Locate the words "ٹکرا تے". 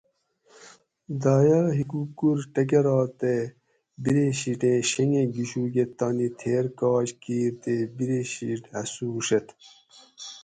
2.53-3.33